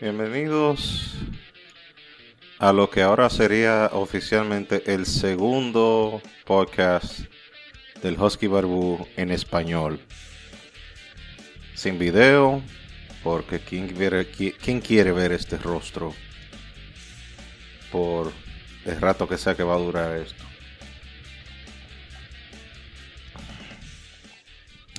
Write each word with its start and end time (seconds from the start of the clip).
Bienvenidos 0.00 1.14
a 2.58 2.72
lo 2.72 2.90
que 2.90 3.02
ahora 3.02 3.30
sería 3.30 3.90
oficialmente 3.92 4.92
el 4.92 5.06
segundo 5.06 6.20
podcast 6.44 7.20
del 8.02 8.20
Husky 8.20 8.48
Barbu 8.48 9.06
en 9.16 9.30
español. 9.30 10.00
Sin 11.74 11.96
video, 12.00 12.60
porque 13.22 13.60
¿quién 13.60 13.86
quiere, 13.86 14.26
quién 14.26 14.80
quiere 14.80 15.12
ver 15.12 15.30
este 15.30 15.58
rostro 15.58 16.12
por 17.92 18.32
el 18.86 19.00
rato 19.00 19.28
que 19.28 19.38
sea 19.38 19.54
que 19.54 19.62
va 19.62 19.76
a 19.76 19.78
durar 19.78 20.16
esto? 20.16 20.44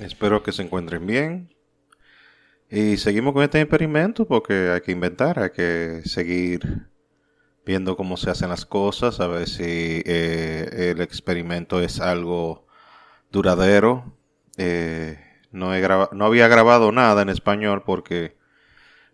Espero 0.00 0.42
que 0.42 0.52
se 0.52 0.62
encuentren 0.62 1.06
bien. 1.06 1.55
Y 2.70 2.96
seguimos 2.96 3.32
con 3.32 3.42
este 3.44 3.60
experimento 3.60 4.26
porque 4.26 4.70
hay 4.70 4.80
que 4.80 4.92
inventar, 4.92 5.38
hay 5.38 5.50
que 5.50 6.02
seguir 6.04 6.88
viendo 7.64 7.96
cómo 7.96 8.16
se 8.16 8.30
hacen 8.30 8.48
las 8.48 8.64
cosas, 8.64 9.20
a 9.20 9.26
ver 9.26 9.48
si 9.48 10.02
eh, 10.04 10.92
el 10.92 11.00
experimento 11.00 11.80
es 11.80 12.00
algo 12.00 12.66
duradero. 13.30 14.16
Eh, 14.56 15.18
no, 15.52 15.74
he 15.74 15.80
no 16.12 16.24
había 16.24 16.48
grabado 16.48 16.92
nada 16.92 17.22
en 17.22 17.28
español 17.28 17.82
porque 17.84 18.36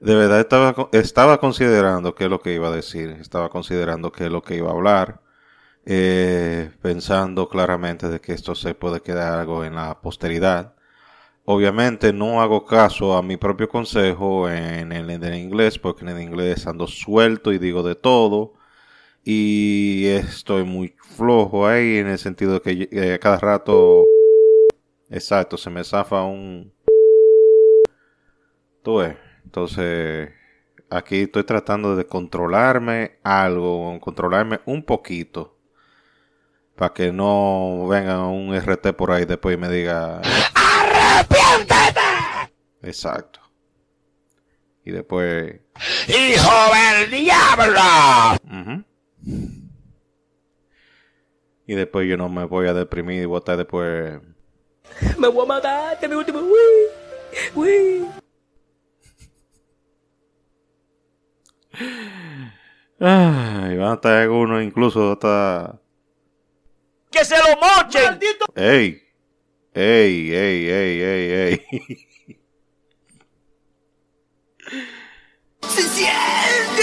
de 0.01 0.17
verdad 0.17 0.41
estaba, 0.93 1.39
considerando 1.39 2.15
qué 2.15 2.25
es 2.25 2.31
lo 2.31 2.41
que 2.41 2.55
iba 2.55 2.69
a 2.69 2.73
decir, 2.73 3.11
estaba 3.21 3.51
considerando 3.51 4.13
qué 4.13 4.27
es 4.27 4.33
lo 4.33 4.43
que 4.43 4.57
iba 4.57 4.71
a 4.71 4.75
hablar, 4.75 5.21
eh, 5.87 6.73
pensando 6.83 7.49
claramente 7.49 8.09
de 8.09 8.21
que 8.21 8.33
esto 8.33 8.55
se 8.55 8.75
puede 8.75 9.01
quedar 9.01 9.39
algo 9.39 9.65
en 9.65 9.77
la 9.77 10.01
posteridad. 10.01 10.75
Obviamente 11.45 12.13
no 12.13 12.41
hago 12.41 12.65
caso 12.65 13.15
a 13.15 13.23
mi 13.23 13.37
propio 13.37 13.69
consejo 13.69 14.49
en 14.49 14.93
el, 14.93 15.11
inglés, 15.35 15.77
porque 15.79 16.03
en 16.05 16.11
el 16.11 16.23
inglés 16.23 16.67
ando 16.69 16.87
suelto 16.87 17.53
y 17.53 17.59
digo 17.59 17.83
de 17.83 17.97
todo. 17.97 18.55
Y 19.25 20.07
estoy 20.07 20.65
muy 20.65 20.95
flojo 21.17 21.67
ahí 21.67 21.97
en 21.99 22.09
el 22.09 22.19
sentido 22.19 22.55
de 22.55 22.61
que 22.61 22.89
eh, 22.93 23.19
cada 23.21 23.39
rato, 23.39 24.05
exacto, 25.11 25.57
se 25.57 25.71
me 25.71 25.83
zafa 25.85 26.23
un... 26.23 26.73
Tú 28.83 28.99
ves. 28.99 29.17
Entonces, 29.45 30.31
aquí 30.91 31.23
estoy 31.23 31.45
tratando 31.45 31.97
de 31.97 32.07
controlarme 32.07 33.19
algo, 33.25 33.99
controlarme 34.01 34.61
un 34.65 34.85
poquito. 34.85 35.57
Para 36.77 36.95
que 36.95 37.13
no 37.13 37.87
venga 37.89 38.27
un 38.29 38.55
RT 38.55 38.95
por 38.97 39.11
ahí 39.11 39.25
después 39.25 39.57
y 39.57 39.61
me 39.61 39.69
diga... 39.69 40.23
Exacto. 42.83 43.41
Y 44.85 44.91
después. 44.91 45.61
¡Hijo 46.09 46.51
del 46.75 47.11
diablo! 47.11 47.81
Y 51.67 51.75
después 51.75 52.09
yo 52.09 52.17
no 52.17 52.29
me 52.29 52.45
voy 52.45 52.67
a 52.67 52.75
deprimir 52.75 53.23
y 53.23 53.27
votar 53.27 53.57
después. 53.57 54.21
Me 55.19 55.29
voy 55.29 55.45
a 55.45 55.49
matar, 55.49 55.95
este 55.95 56.09
mi 56.09 56.17
último. 56.17 56.41
Uy, 57.55 58.07
Ay, 63.01 63.77
van 63.77 63.91
a 63.91 63.95
estar 63.95 64.13
algunos 64.13 64.63
incluso 64.63 65.13
hasta. 65.13 65.81
¡Que 67.11 67.25
se 67.25 67.37
lo 67.37 67.57
mochen! 67.57 68.05
¡Maldito! 68.05 68.45
¡Ey! 68.55 69.02
¡Ey, 69.75 70.35
ey, 70.35 70.69
ey, 70.69 71.01
ey, 71.03 71.33
ey! 71.33 72.07
¡Se 75.63 75.83
siente! 75.83 76.83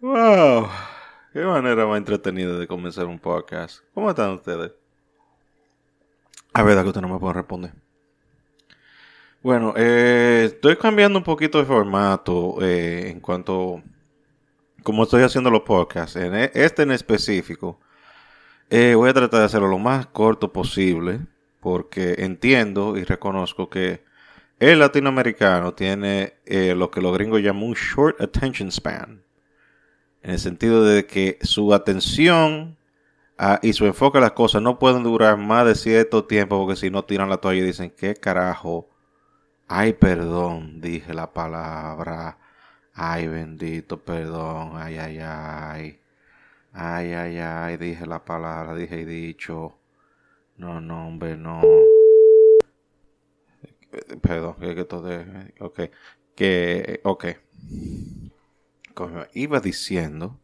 wow, 0.00 0.66
qué 1.34 1.40
manera 1.40 1.86
más 1.86 1.98
entretenida 1.98 2.56
de 2.56 2.66
comenzar 2.66 3.04
un 3.04 3.18
podcast. 3.18 3.80
¿Cómo 3.92 4.08
están 4.08 4.30
ustedes? 4.30 4.72
A 6.54 6.62
ver, 6.62 6.80
que 6.82 6.88
usted 6.88 7.02
no 7.02 7.08
me 7.08 7.18
puede 7.18 7.34
responder. 7.34 7.74
Bueno, 9.42 9.74
eh, 9.76 10.44
estoy 10.46 10.76
cambiando 10.76 11.18
un 11.18 11.24
poquito 11.24 11.58
de 11.58 11.66
formato 11.66 12.62
eh, 12.62 13.10
en 13.10 13.20
cuanto 13.20 13.82
como 14.82 15.04
estoy 15.04 15.22
haciendo 15.22 15.50
los 15.50 15.62
podcasts. 15.62 16.16
En 16.16 16.34
e, 16.34 16.50
este 16.54 16.82
en 16.82 16.92
específico 16.92 17.78
eh, 18.70 18.94
voy 18.94 19.10
a 19.10 19.14
tratar 19.14 19.40
de 19.40 19.46
hacerlo 19.46 19.68
lo 19.68 19.78
más 19.78 20.06
corto 20.06 20.52
posible 20.52 21.20
porque 21.60 22.16
entiendo 22.18 22.96
y 22.96 23.04
reconozco 23.04 23.68
que 23.68 24.04
el 24.58 24.78
latinoamericano 24.78 25.74
tiene 25.74 26.34
eh, 26.46 26.74
lo 26.74 26.90
que 26.90 27.00
los 27.00 27.12
gringos 27.12 27.42
llaman 27.42 27.64
un 27.64 27.74
short 27.74 28.20
attention 28.20 28.70
span. 28.70 29.22
En 30.22 30.30
el 30.30 30.38
sentido 30.38 30.84
de 30.84 31.06
que 31.06 31.38
su 31.42 31.74
atención 31.74 32.76
ah, 33.38 33.58
y 33.62 33.72
su 33.72 33.86
enfoque 33.86 34.18
a 34.18 34.20
las 34.20 34.32
cosas 34.32 34.62
no 34.62 34.78
pueden 34.78 35.02
durar 35.02 35.36
más 35.36 35.66
de 35.66 35.74
cierto 35.74 36.24
tiempo 36.24 36.58
porque 36.58 36.76
si 36.76 36.90
no 36.90 37.04
tiran 37.04 37.28
la 37.28 37.38
toalla 37.38 37.60
y 37.60 37.66
dicen, 37.66 37.92
¿qué 37.96 38.14
carajo? 38.14 38.88
Ay, 39.68 39.94
perdón, 39.94 40.80
dije 40.80 41.12
la 41.12 41.32
palabra. 41.32 42.38
Ay, 42.94 43.26
bendito, 43.28 43.98
perdón. 43.98 44.72
Ay, 44.76 44.98
ay, 44.98 45.18
ay. 45.20 45.98
Ay, 46.72 47.12
ay, 47.12 47.38
ay, 47.38 47.76
dije 47.76 48.06
la 48.06 48.24
palabra, 48.24 48.74
dije 48.74 49.00
y 49.00 49.04
dicho. 49.04 49.78
No, 50.56 50.80
no, 50.80 51.08
hombre, 51.08 51.36
no. 51.36 51.60
Perdón, 54.22 54.56
que 54.60 54.84
todo 54.84 55.10
Ok. 55.60 55.80
Que, 56.34 57.00
ok. 57.04 57.26
Como 58.94 59.24
iba 59.34 59.60
diciendo, 59.60 60.40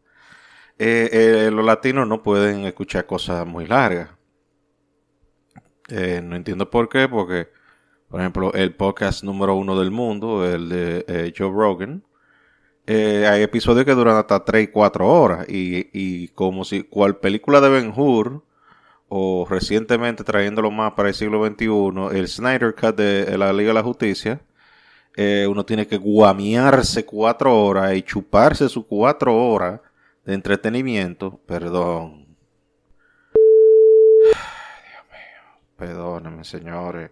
eh, 0.78 1.08
eh, 1.12 1.50
los 1.50 1.64
latinos 1.64 2.06
no 2.06 2.22
pueden 2.22 2.64
escuchar 2.66 3.06
cosas 3.06 3.46
muy 3.46 3.66
largas. 3.66 4.10
Eh, 5.88 6.20
no 6.22 6.36
entiendo 6.36 6.70
por 6.70 6.88
qué, 6.88 7.08
porque, 7.08 7.48
por 8.08 8.20
ejemplo, 8.20 8.52
el 8.54 8.74
podcast 8.74 9.24
número 9.24 9.54
uno 9.54 9.78
del 9.78 9.90
mundo, 9.90 10.46
el 10.46 10.68
de 10.68 11.34
Joe 11.36 11.50
Rogan, 11.50 12.04
eh, 12.90 13.26
hay 13.26 13.42
episodios 13.42 13.84
que 13.84 13.94
duran 13.94 14.16
hasta 14.16 14.42
3 14.44 14.64
y 14.64 14.68
4 14.68 15.06
horas. 15.06 15.46
Y, 15.48 15.90
y 15.92 16.28
como 16.28 16.64
si 16.64 16.84
cual 16.84 17.18
película 17.18 17.60
de 17.60 17.68
Ben 17.68 17.92
Hur, 17.94 18.42
o 19.08 19.46
recientemente 19.48 20.24
trayéndolo 20.24 20.70
más 20.70 20.92
para 20.94 21.10
el 21.10 21.14
siglo 21.14 21.46
XXI, 21.46 22.16
el 22.18 22.28
Snyder 22.28 22.74
Cut 22.74 22.96
de 22.96 23.36
la 23.36 23.52
Liga 23.52 23.68
de 23.68 23.74
la 23.74 23.82
Justicia, 23.82 24.40
eh, 25.16 25.46
uno 25.50 25.66
tiene 25.66 25.86
que 25.86 25.98
guamearse 25.98 27.04
4 27.04 27.64
horas 27.64 27.94
y 27.94 28.02
chuparse 28.02 28.68
sus 28.70 28.86
4 28.86 29.36
horas 29.36 29.80
de 30.24 30.32
entretenimiento. 30.32 31.40
Perdón. 31.44 32.24
Dios 34.24 35.04
mío. 35.10 35.60
Perdónenme, 35.76 36.44
señores. 36.44 37.10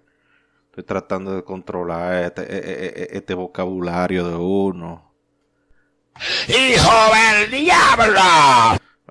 Estoy 0.66 0.84
tratando 0.84 1.34
de 1.34 1.44
controlar 1.44 2.24
este, 2.24 2.42
e, 2.42 2.56
e, 2.56 2.86
e, 2.86 3.08
este 3.18 3.34
vocabulario 3.34 4.26
de 4.26 4.36
uno. 4.36 5.05
¡Hijo 6.48 6.92
del 7.14 7.50
diablo! 7.50 8.20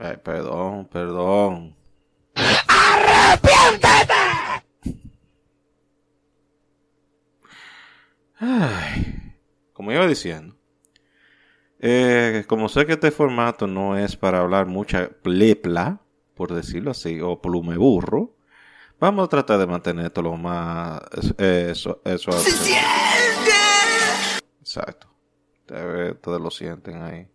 Eh, 0.01 0.17
perdón, 0.23 0.87
perdón. 0.87 1.75
¡Arrepiéntete! 2.67 4.13
Ay, 8.37 9.33
como 9.73 9.91
iba 9.91 10.05
diciendo, 10.07 10.55
eh, 11.79 12.43
como 12.47 12.67
sé 12.67 12.85
que 12.85 12.93
este 12.93 13.11
formato 13.11 13.67
no 13.67 13.97
es 13.97 14.15
para 14.17 14.39
hablar 14.39 14.65
mucha 14.65 15.09
plepla, 15.09 16.01
por 16.35 16.53
decirlo 16.53 16.91
así, 16.91 17.21
o 17.21 17.41
plume 17.41 17.77
burro, 17.77 18.35
vamos 18.99 19.25
a 19.25 19.29
tratar 19.29 19.59
de 19.59 19.67
mantener 19.67 20.07
esto 20.07 20.21
lo 20.21 20.35
más... 20.35 20.99
Eh, 21.37 21.69
eso, 21.71 22.01
eso, 22.03 22.31
Exacto. 24.59 25.14
Todos 25.65 26.41
lo 26.41 26.51
sienten 26.51 27.01
ahí. 27.01 27.27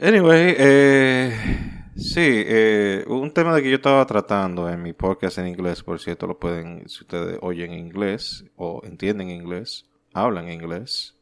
Anyway, 0.00 0.54
eh, 0.56 1.36
sí, 1.96 2.44
eh, 2.46 3.04
un 3.08 3.32
tema 3.32 3.54
de 3.54 3.62
que 3.62 3.70
yo 3.70 3.76
estaba 3.76 4.06
tratando 4.06 4.68
en 4.68 4.80
mi 4.80 4.92
podcast 4.92 5.38
en 5.38 5.48
inglés, 5.48 5.82
por 5.82 5.98
cierto, 5.98 6.28
lo 6.28 6.38
pueden, 6.38 6.88
si 6.88 7.02
ustedes 7.02 7.38
oyen 7.42 7.72
inglés 7.72 8.44
o 8.54 8.80
entienden 8.84 9.30
inglés, 9.30 9.86
hablan 10.14 10.50
inglés, 10.50 11.16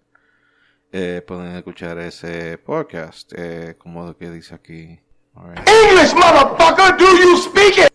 eh, 0.92 1.22
pueden 1.26 1.56
escuchar 1.56 1.98
ese 1.98 2.58
podcast, 2.58 3.32
eh, 3.34 3.76
como 3.78 4.06
lo 4.06 4.16
que 4.16 4.30
dice 4.30 4.54
aquí. 4.54 5.00
English, 5.34 6.14
motherfucker, 6.14 6.96
do 6.98 7.06
you 7.18 7.36
speak 7.38 7.78
it? 7.78 7.92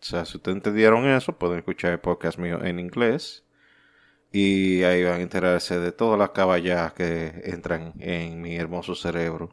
O 0.00 0.04
sea, 0.04 0.24
si 0.24 0.36
ustedes 0.36 0.56
entendieron 0.56 1.06
eso, 1.06 1.32
pueden 1.38 1.58
escuchar 1.58 1.92
el 1.92 2.00
podcast 2.00 2.36
mío 2.38 2.62
en 2.64 2.80
inglés. 2.80 3.43
Y 4.36 4.82
ahí 4.82 5.04
van 5.04 5.20
a 5.20 5.22
enterarse 5.22 5.78
de 5.78 5.92
todas 5.92 6.18
las 6.18 6.30
caballas 6.30 6.92
que 6.92 7.40
entran 7.44 7.92
en 8.00 8.42
mi 8.42 8.56
hermoso 8.56 8.96
cerebro. 8.96 9.50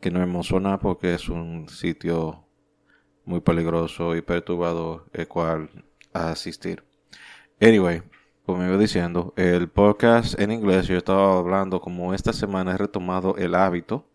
Que 0.00 0.12
no 0.12 0.20
es 0.20 0.22
hermoso 0.22 0.60
nada 0.60 0.78
porque 0.78 1.14
es 1.14 1.28
un 1.28 1.68
sitio 1.68 2.46
muy 3.24 3.40
peligroso 3.40 4.14
y 4.14 4.22
perturbador 4.22 5.06
el 5.12 5.26
cual 5.26 5.70
asistir. 6.12 6.84
Anyway, 7.60 8.04
como 8.46 8.64
iba 8.64 8.78
diciendo, 8.78 9.34
el 9.36 9.68
podcast 9.68 10.38
en 10.38 10.52
inglés 10.52 10.86
yo 10.86 10.96
estaba 10.96 11.36
hablando 11.36 11.80
como 11.80 12.14
esta 12.14 12.32
semana 12.32 12.74
he 12.74 12.78
retomado 12.78 13.36
el 13.38 13.56
hábito 13.56 14.06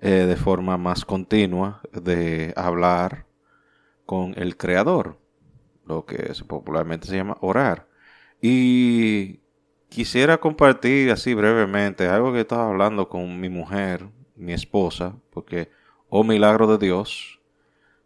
eh, 0.00 0.26
de 0.26 0.36
forma 0.36 0.76
más 0.76 1.06
continua 1.06 1.80
de 1.94 2.52
hablar 2.56 3.24
con 4.04 4.34
el 4.36 4.58
creador, 4.58 5.18
lo 5.86 6.04
que 6.04 6.30
popularmente 6.46 7.06
se 7.06 7.16
llama 7.16 7.38
orar. 7.40 7.88
Y 8.40 9.40
quisiera 9.88 10.38
compartir 10.38 11.10
así 11.10 11.34
brevemente 11.34 12.08
algo 12.08 12.32
que 12.32 12.40
estaba 12.40 12.68
hablando 12.68 13.08
con 13.08 13.40
mi 13.40 13.48
mujer, 13.48 14.08
mi 14.36 14.52
esposa, 14.52 15.16
porque, 15.30 15.70
oh 16.08 16.24
milagro 16.24 16.66
de 16.66 16.84
Dios, 16.86 17.40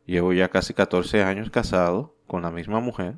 llevo 0.07 0.33
ya 0.33 0.49
casi 0.49 0.75
14 0.75 1.23
años 1.23 1.51
casado 1.51 2.15
con 2.27 2.43
la 2.43 2.51
misma 2.51 2.81
mujer 2.81 3.17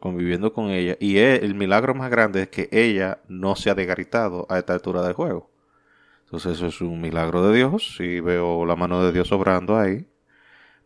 conviviendo 0.00 0.52
con 0.52 0.70
ella. 0.70 0.96
Y 0.98 1.18
el 1.18 1.54
milagro 1.54 1.94
más 1.94 2.10
grande 2.10 2.42
es 2.42 2.48
que 2.48 2.68
ella 2.72 3.20
no 3.28 3.54
se 3.54 3.70
ha 3.70 3.74
degaritado 3.74 4.46
a 4.48 4.58
esta 4.58 4.72
altura 4.72 5.02
del 5.02 5.12
juego. 5.12 5.50
Entonces 6.24 6.54
eso 6.54 6.66
es 6.66 6.80
un 6.80 7.00
milagro 7.00 7.46
de 7.46 7.56
Dios 7.56 7.96
y 8.00 8.20
veo 8.20 8.64
la 8.64 8.76
mano 8.76 9.04
de 9.04 9.12
Dios 9.12 9.30
obrando 9.30 9.76
ahí. 9.78 10.06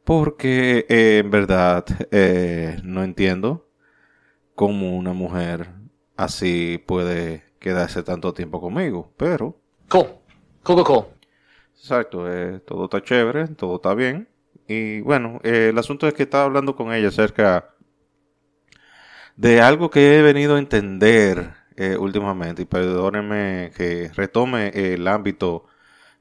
Porque 0.05 0.87
eh, 0.89 1.19
en 1.25 1.31
verdad 1.31 1.87
eh, 2.11 2.79
no 2.85 3.03
entiendo 3.05 3.64
cómo 4.55 4.97
una 4.97 5.13
mujer 5.13 5.71
así 6.17 6.83
puede 6.87 7.45
quedarse 7.59 8.03
tanto 8.03 8.35
tiempo 8.35 8.61
conmigo. 8.61 9.13
Pero... 9.17 9.57
Cool. 9.89 10.07
Cool, 10.63 10.85
cool, 10.85 11.05
Exacto. 11.77 12.31
Eh, 12.33 12.61
todo 12.61 12.85
está 12.85 13.03
chévere, 13.03 13.49
todo 13.49 13.77
está 13.77 13.95
bien. 13.95 14.29
Y 14.67 15.01
bueno, 15.01 15.41
el 15.43 15.77
asunto 15.79 16.09
es 16.09 16.15
que 16.15 16.23
estaba 16.23 16.45
hablando 16.45 16.75
con 16.75 16.93
ella 16.93 17.09
acerca 17.09 17.75
de 19.37 19.61
algo 19.61 19.91
que 19.91 20.19
he 20.19 20.23
venido 20.23 20.57
a 20.57 20.59
entender 20.59 21.53
eh, 21.77 21.97
últimamente, 21.99 22.63
y 22.63 22.65
perdónenme 22.67 23.73
que 23.77 24.11
retome 24.15 24.69
el 24.69 25.07
ámbito 25.09 25.67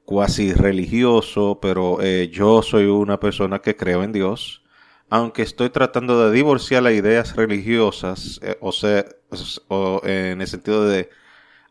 cuasi 0.03 0.53
religioso, 0.53 1.59
pero 1.61 2.01
eh, 2.01 2.29
yo 2.31 2.61
soy 2.61 2.85
una 2.85 3.19
persona 3.19 3.59
que 3.59 3.75
creo 3.75 4.03
en 4.03 4.11
Dios, 4.11 4.62
aunque 5.13 5.43
estoy 5.43 5.69
tratando 5.69 6.25
de 6.25 6.35
divorciar 6.35 6.81
las 6.81 6.93
ideas 6.93 7.35
religiosas, 7.35 8.39
eh, 8.41 8.57
o 8.61 8.71
sea, 8.71 9.05
o 9.67 10.01
en 10.03 10.41
el 10.41 10.47
sentido 10.47 10.87
de 10.87 11.11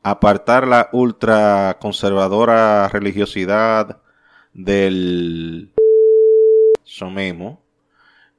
apartar 0.05 0.69
la 0.69 0.89
ultra 0.93 1.77
conservadora 1.81 2.87
religiosidad 2.87 4.01
del 4.53 5.73
mismo 7.13 7.61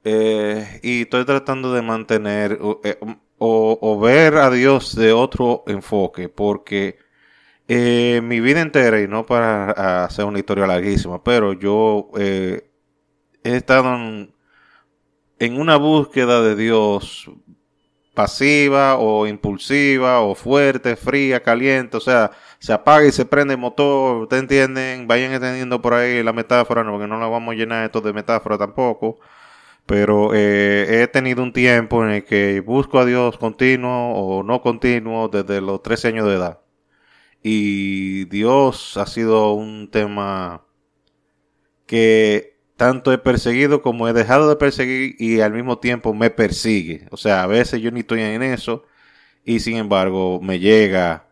eh, 0.06 0.80
y 0.82 1.02
estoy 1.02 1.26
tratando 1.26 1.74
de 1.74 1.82
mantener 1.82 2.58
eh, 2.86 2.98
o, 3.40 4.00
ver 4.00 4.36
a 4.38 4.50
Dios 4.50 4.96
de 4.96 5.12
otro 5.12 5.66
enfoque, 5.68 6.30
porque 6.30 6.98
eh, 7.68 8.22
mi 8.24 8.40
vida 8.40 8.62
entera, 8.62 9.02
y 9.02 9.08
no 9.10 9.26
para 9.26 10.06
hacer 10.06 10.24
una 10.24 10.40
historia 10.40 10.66
larguísima, 10.66 11.22
pero 11.22 11.52
yo 11.52 12.10
he 12.16 12.64
estado 13.44 13.96
en, 13.96 14.34
en 15.46 15.60
una 15.60 15.78
búsqueda 15.78 16.42
de 16.42 16.56
Dios 16.56 17.30
pasiva 18.14 18.98
o 18.98 19.26
impulsiva 19.28 20.22
o 20.22 20.36
fuerte, 20.36 20.96
fría, 20.96 21.42
caliente, 21.42 21.98
o 21.98 22.00
sea, 22.00 22.32
se 22.60 22.74
apaga 22.74 23.06
y 23.08 23.12
se 23.12 23.26
prende 23.26 23.56
el 23.56 23.60
motor, 23.60 24.22
¿ustedes 24.24 24.44
entienden? 24.44 25.08
Vayan 25.08 25.34
entendiendo 25.34 25.82
por 25.82 25.94
ahí 25.96 26.22
la 26.24 26.34
metáfora, 26.34 26.84
no, 26.84 26.92
porque 26.92 27.08
no 27.08 27.20
la 27.20 27.28
vamos 27.28 27.54
a 27.54 27.58
llenar 27.58 27.86
esto 27.86 28.02
de 28.02 28.14
metáfora 28.14 28.58
tampoco 28.58 29.20
pero 29.86 30.34
eh, 30.34 31.04
he 31.04 31.08
tenido 31.08 31.44
un 31.44 31.54
tiempo 31.54 32.04
en 32.04 32.12
el 32.12 32.26
que 32.26 32.62
busco 32.62 33.00
a 33.00 33.06
Dios 33.06 33.38
continuo 33.38 34.14
o 34.14 34.44
no 34.44 34.62
continuo 34.62 35.28
desde 35.30 35.62
los 35.62 35.82
13 35.84 36.10
años 36.10 36.28
de 36.28 36.36
edad. 36.36 36.60
Y 37.44 38.26
Dios 38.26 38.98
ha 38.98 39.06
sido 39.06 39.54
un 39.54 39.90
tema 39.92 40.66
que 41.86 42.53
tanto 42.76 43.14
he 43.14 43.18
perseguido 43.18 43.82
como 43.82 44.08
he 44.08 44.14
dejado 44.14 44.50
de 44.50 44.56
perseguir 44.56 45.16
y 45.20 45.42
al 45.42 45.54
mismo 45.54 45.80
tiempo 45.80 46.14
me 46.14 46.30
persigue. 46.30 47.08
O 47.12 47.18
sea, 47.18 47.44
a 47.44 47.48
veces 47.48 47.82
yo 47.82 47.92
ni 47.92 48.02
estoy 48.02 48.22
en 48.22 48.44
eso 48.44 48.86
y 49.44 49.60
sin 49.60 49.78
embargo 49.78 50.40
me 50.42 50.60
llega, 50.60 51.28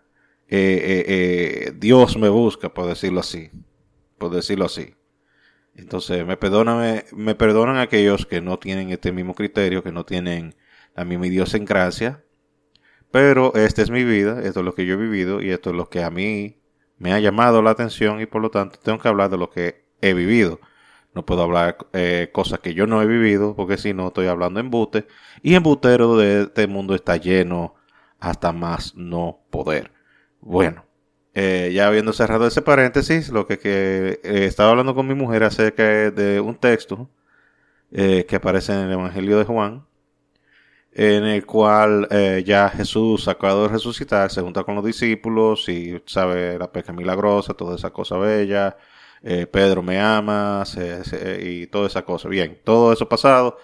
eh, 0.48 1.06
eh, 1.08 1.74
Dios 1.78 2.18
me 2.18 2.30
busca, 2.30 2.74
por 2.74 2.88
decirlo 2.88 3.22
así. 3.22 3.52
Por 4.18 4.32
decirlo 4.32 4.66
así. 4.66 4.96
Entonces, 5.76 6.26
me 6.26 6.38
perdonan, 6.38 7.04
me 7.14 7.36
perdonan 7.36 7.78
aquellos 7.78 8.26
que 8.26 8.42
no 8.42 8.60
tienen 8.60 8.92
este 8.92 9.12
mismo 9.12 9.34
criterio, 9.36 9.84
que 9.84 9.92
no 9.92 10.06
tienen 10.06 10.56
la 10.96 11.06
misma 11.06 11.28
idiosincrasia. 11.28 12.24
Pero 13.12 13.54
esta 13.56 13.82
es 13.82 13.90
mi 13.90 14.04
vida, 14.04 14.42
esto 14.44 14.60
es 14.62 14.66
lo 14.66 14.74
que 14.74 14.86
yo 14.86 14.94
he 14.96 14.98
vivido 14.98 15.42
y 15.42 15.52
esto 15.52 15.72
es 15.72 15.76
lo 15.76 15.90
que 15.90 16.04
a 16.04 16.10
mí 16.10 16.58
me 16.98 17.14
ha 17.14 17.20
llamado 17.20 17.62
la 17.62 17.72
atención 17.72 18.22
y 18.22 18.26
por 18.26 18.42
lo 18.42 18.52
tanto 18.52 18.80
tengo 18.80 19.00
que 19.00 19.08
hablar 19.08 19.30
de 19.30 19.38
lo 19.38 19.50
que 19.50 19.86
he 20.02 20.14
vivido. 20.14 20.60
No 21.14 21.26
puedo 21.26 21.44
hablar 21.44 21.78
eh, 21.94 22.30
cosas 22.32 22.60
que 22.60 22.74
yo 22.74 22.88
no 22.88 23.02
he 23.02 23.06
vivido 23.06 23.56
porque 23.56 23.78
si 23.78 23.94
no 23.94 24.08
estoy 24.08 24.28
hablando 24.28 24.60
embute 24.60 25.08
y 25.44 25.56
embutero 25.56 26.16
de 26.18 26.44
este 26.44 26.68
mundo 26.68 26.96
está 26.96 27.18
lleno 27.18 27.76
hasta 28.20 28.54
más 28.54 28.96
no 28.96 29.42
poder. 29.50 29.92
Bueno, 30.40 30.86
eh, 31.34 31.72
ya 31.74 31.88
habiendo 31.88 32.12
cerrado 32.14 32.48
ese 32.48 32.62
paréntesis, 32.62 33.30
lo 33.30 33.48
que, 33.48 33.58
que 33.58 34.20
eh, 34.24 34.46
estaba 34.46 34.72
hablando 34.72 34.94
con 34.96 35.08
mi 35.08 35.14
mujer 35.16 35.44
acerca 35.44 36.12
de 36.12 36.42
un 36.42 36.56
texto 36.56 37.10
eh, 37.92 38.26
que 38.28 38.36
aparece 38.38 38.74
en 38.74 38.80
el 38.80 38.92
Evangelio 38.94 39.38
de 39.38 39.46
Juan, 39.46 39.86
en 40.94 41.24
el 41.26 41.46
cual 41.46 42.08
ya 42.46 42.70
Jesús 42.70 43.28
acaba 43.30 43.64
de 43.64 43.68
resucitar, 43.70 44.30
se 44.30 44.42
junta 44.42 44.64
con 44.64 44.76
los 44.76 44.84
discípulos 44.86 45.70
y 45.70 46.02
sabe 46.06 46.60
la 46.60 46.72
pesca 46.72 46.92
milagrosa, 46.94 47.54
toda 47.54 47.76
esa 47.76 47.92
cosa 47.92 48.18
bella, 48.18 48.76
Pedro 49.22 49.84
me 49.84 50.00
ama 50.00 50.64
y 51.40 51.68
toda 51.68 51.88
esa 51.88 52.04
cosa. 52.04 52.28
Bien, 52.28 52.60
todo 52.64 52.92
eso 52.92 53.08
pasado 53.08 53.58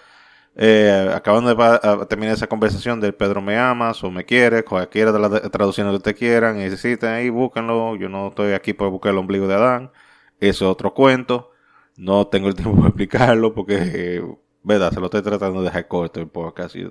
eh, 0.60 1.12
acabando 1.14 1.54
de 1.54 2.06
terminar 2.06 2.34
esa 2.34 2.48
conversación 2.48 3.00
del 3.00 3.14
Pedro 3.14 3.40
me 3.40 3.56
amas 3.56 4.02
o 4.02 4.10
me 4.10 4.24
quieres, 4.24 4.64
cualquiera 4.64 5.12
de 5.12 5.20
las 5.20 5.50
traducciones 5.52 5.92
que 5.92 5.96
ustedes 5.98 6.18
quieran, 6.18 6.56
necesiten 6.58 7.10
ahí, 7.10 7.30
búsquenlo. 7.30 7.94
Yo 7.94 8.08
no 8.08 8.28
estoy 8.28 8.54
aquí 8.54 8.72
para 8.72 8.90
buscar 8.90 9.12
el 9.12 9.18
ombligo 9.18 9.46
de 9.46 9.54
Adán. 9.54 9.92
Eso 10.40 10.64
es 10.66 10.70
otro 10.72 10.94
cuento. 10.94 11.52
No 11.96 12.26
tengo 12.26 12.48
el 12.48 12.54
tiempo 12.56 12.82
de 12.82 12.88
explicarlo 12.88 13.54
porque, 13.54 14.24
verdad, 14.64 14.92
se 14.92 15.00
lo 15.00 15.06
estoy 15.06 15.22
tratando 15.22 15.60
de 15.60 15.66
dejar 15.66 15.86
corto 15.88 16.20
el 16.20 16.28
podcast. 16.28 16.74
Eh, 16.74 16.90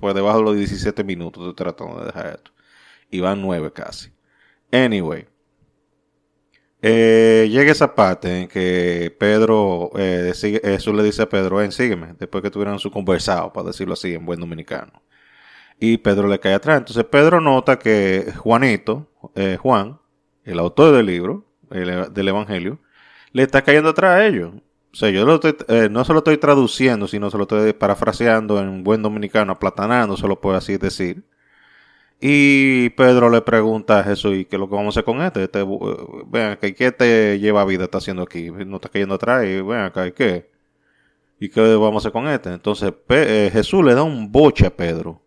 pues 0.00 0.14
debajo 0.14 0.38
de 0.38 0.44
los 0.44 0.56
17 0.56 1.04
minutos 1.04 1.42
estoy 1.42 1.54
tratando 1.54 2.00
de 2.00 2.06
dejar 2.06 2.26
esto. 2.28 2.50
Y 3.10 3.20
van 3.20 3.42
9 3.42 3.72
casi. 3.74 4.10
Anyway. 4.72 5.26
Eh, 6.82 7.48
llega 7.50 7.72
esa 7.72 7.94
parte 7.94 8.42
en 8.42 8.48
que 8.48 9.14
Pedro, 9.18 9.90
eh, 9.96 10.32
Jesús 10.34 10.94
le 10.94 11.02
dice 11.02 11.22
a 11.22 11.28
Pedro, 11.28 11.56
ven, 11.56 11.72
sígueme, 11.72 12.14
después 12.18 12.42
que 12.42 12.50
tuvieron 12.50 12.78
su 12.78 12.90
conversado, 12.90 13.52
para 13.52 13.68
decirlo 13.68 13.94
así, 13.94 14.14
en 14.14 14.24
buen 14.24 14.40
dominicano. 14.40 15.02
Y 15.78 15.98
Pedro 15.98 16.28
le 16.28 16.40
cae 16.40 16.54
atrás. 16.54 16.78
Entonces 16.78 17.04
Pedro 17.04 17.40
nota 17.40 17.78
que 17.78 18.32
Juanito, 18.36 19.08
eh, 19.34 19.56
Juan, 19.60 19.98
el 20.44 20.58
autor 20.58 20.94
del 20.96 21.06
libro, 21.06 21.46
del 21.70 22.28
Evangelio, 22.28 22.80
le 23.32 23.42
está 23.44 23.62
cayendo 23.62 23.90
atrás 23.90 24.16
a 24.16 24.26
ellos. 24.26 24.52
O 24.92 24.96
sea, 24.96 25.10
yo 25.10 25.40
eh, 25.68 25.88
no 25.88 26.04
se 26.04 26.12
lo 26.12 26.18
estoy 26.18 26.36
traduciendo, 26.38 27.06
sino 27.06 27.30
se 27.30 27.36
lo 27.36 27.44
estoy 27.44 27.72
parafraseando 27.72 28.58
en 28.60 28.82
buen 28.82 29.02
dominicano, 29.02 29.52
aplatanando, 29.52 30.16
se 30.16 30.26
lo 30.26 30.40
puedo 30.40 30.56
así 30.56 30.78
decir. 30.78 31.22
Y 32.22 32.90
Pedro 32.90 33.30
le 33.30 33.40
pregunta 33.40 34.00
a 34.00 34.04
Jesús, 34.04 34.36
¿y 34.36 34.44
qué 34.44 34.56
es 34.56 34.60
lo 34.60 34.68
que 34.68 34.74
vamos 34.74 34.94
a 34.94 35.00
hacer 35.00 35.04
con 35.04 35.22
este? 35.22 35.44
este 35.44 35.64
vean, 36.26 36.58
¿qué 36.58 36.92
te 36.92 37.38
lleva 37.38 37.64
vida 37.64 37.84
está 37.84 37.96
haciendo 37.96 38.22
aquí? 38.22 38.50
No 38.50 38.76
está 38.76 38.90
cayendo 38.90 39.14
atrás 39.14 39.46
y 39.46 39.62
vean 39.62 39.86
acá, 39.86 40.06
¿y 40.06 40.12
qué? 40.12 40.50
¿Y 41.38 41.48
qué 41.48 41.60
vamos 41.76 41.94
a 41.94 41.98
hacer 42.08 42.12
con 42.12 42.28
este? 42.28 42.52
Entonces 42.52 42.92
eh, 43.08 43.48
Jesús 43.50 43.82
le 43.82 43.94
da 43.94 44.02
un 44.02 44.30
boche 44.30 44.66
a 44.66 44.76
Pedro, 44.76 45.22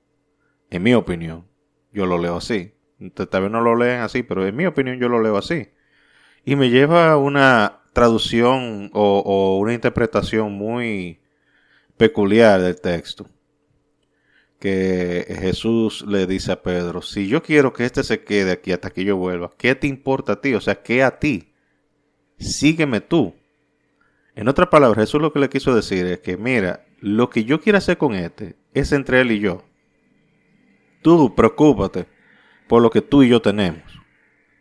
en 0.70 0.84
mi 0.84 0.94
opinión. 0.94 1.48
Yo 1.92 2.06
lo 2.06 2.20
leo 2.20 2.38
así. 2.38 2.74
Tal 3.16 3.42
vez 3.42 3.52
no 3.52 3.62
lo 3.62 3.76
leen 3.76 4.02
así, 4.02 4.22
pero 4.22 4.46
en 4.46 4.56
mi 4.56 4.68
opinión 4.68 5.00
yo 5.00 5.10
lo 5.10 5.22
leo 5.22 5.38
así. 5.38 5.70
Y 6.46 6.56
me 6.56 6.70
lleva 6.70 7.18
una 7.18 7.82
traducción 7.94 8.92
o 8.94 9.58
una 9.60 9.74
interpretación 9.74 10.52
muy 10.54 11.20
peculiar 11.98 12.62
del 12.62 12.80
texto 12.80 13.28
que 14.64 15.26
Jesús 15.42 16.06
le 16.08 16.26
dice 16.26 16.54
a 16.54 16.64
Pedro, 16.64 17.02
si 17.02 17.28
yo 17.28 17.44
quiero 17.44 17.74
que 17.74 17.84
este 17.84 18.02
se 18.02 18.24
quede 18.24 18.54
aquí 18.54 18.72
hasta 18.72 18.92
que 18.92 19.04
yo 19.04 19.18
vuelva, 19.18 19.52
¿qué 19.58 19.76
te 19.76 19.88
importa 19.88 20.32
a 20.32 20.40
ti? 20.40 20.54
O 20.54 20.62
sea, 20.62 20.82
¿qué 20.82 21.04
a 21.04 21.20
ti? 21.20 21.52
Sígueme 22.40 23.02
tú. 23.02 23.36
En 24.36 24.48
otras 24.48 24.70
palabras, 24.70 25.06
Jesús 25.06 25.22
lo 25.22 25.34
que 25.34 25.40
le 25.40 25.50
quiso 25.50 25.76
decir 25.76 26.06
es 26.06 26.20
que, 26.20 26.38
mira, 26.38 26.86
lo 27.02 27.30
que 27.30 27.44
yo 27.44 27.60
quiero 27.60 27.78
hacer 27.78 27.98
con 27.98 28.16
este 28.16 28.56
es 28.74 28.94
entre 28.94 29.20
él 29.20 29.34
y 29.34 29.40
yo. 29.40 29.66
Tú 31.02 31.36
preocúpate 31.36 32.06
por 32.70 32.82
lo 32.82 32.90
que 32.90 33.02
tú 33.02 33.22
y 33.22 33.28
yo 33.28 33.42
tenemos. 33.42 33.84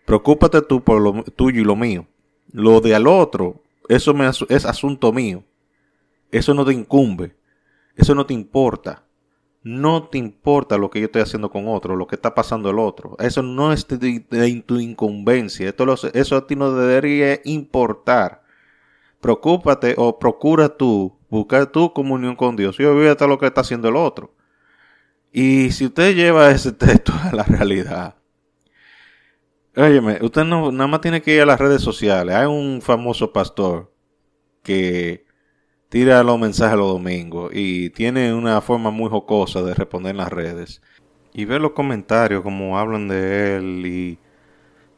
Preocúpate 0.05 0.63
tú 0.63 0.83
por 0.83 1.01
lo 1.01 1.23
tuyo 1.23 1.61
y 1.61 1.65
lo 1.65 1.77
mío. 1.77 2.09
Lo 2.51 2.81
de 2.81 2.97
al 2.97 3.07
otro, 3.07 3.63
eso 3.89 4.17
es 4.49 4.65
asunto 4.65 5.13
mío. 5.13 5.45
Eso 6.33 6.55
no 6.55 6.65
te 6.65 6.73
incumbe. 6.73 7.37
Eso 7.95 8.17
no 8.17 8.27
te 8.27 8.35
importa. 8.35 9.05
No 9.65 10.09
te 10.09 10.19
importa 10.19 10.77
lo 10.77 10.91
que 10.91 11.01
yo 11.01 11.07
estoy 11.07 11.23
haciendo 11.23 11.51
con 11.51 11.69
otro, 11.69 11.95
lo 11.95 12.07
que 12.07 12.17
está 12.17 12.35
pasando 12.35 12.71
el 12.71 12.79
otro. 12.79 13.17
Eso 13.21 13.43
no 13.43 13.73
es 13.73 13.87
de, 13.87 14.65
tu 14.67 14.81
incumbencia. 14.81 15.73
Eso 16.15 16.37
a 16.37 16.47
ti 16.47 16.57
no 16.57 16.73
debería 16.73 17.41
importar. 17.45 18.43
Preocúpate 19.21 19.95
o 19.97 20.19
procura 20.19 20.69
tú 20.69 21.17
buscar 21.31 21.67
tu 21.67 21.93
comunión 21.93 22.35
con 22.35 22.57
Dios 22.57 22.79
y 22.81 22.85
olvídate 22.85 23.27
lo 23.29 23.39
que 23.39 23.47
está 23.47 23.61
haciendo 23.61 23.89
el 23.89 23.97
otro. 23.97 24.35
Y 25.33 25.71
si 25.71 25.87
usted 25.87 26.15
lleva 26.15 26.51
ese 26.51 26.73
texto 26.73 27.13
a 27.23 27.33
la 27.35 27.45
realidad, 27.45 28.17
óyeme, 29.77 30.19
usted 30.23 30.45
no, 30.45 30.73
nada 30.73 30.89
más 30.89 31.01
tiene 31.01 31.23
que 31.23 31.35
ir 31.35 31.43
a 31.43 31.47
las 31.47 31.61
redes 31.61 31.83
sociales. 31.83 32.35
Hay 32.35 32.47
un 32.47 32.83
famoso 32.83 33.33
pastor 33.33 33.93
que 34.63 35.25
tira 35.93 36.23
los 36.23 36.39
mensajes 36.39 36.79
los 36.79 36.89
domingos 36.89 37.51
y 37.53 37.91
tiene 37.91 38.33
una 38.33 38.63
forma 38.63 38.91
muy 38.91 39.11
jocosa 39.11 39.61
de 39.61 39.75
responder 39.75 40.13
en 40.13 40.17
las 40.17 40.33
redes. 40.33 40.81
Y 41.35 41.45
ver 41.45 41.61
los 41.61 41.73
comentarios, 41.73 42.41
como 42.41 42.79
hablan 42.79 43.09
de 43.09 43.57
él 43.57 43.85
y 43.85 44.19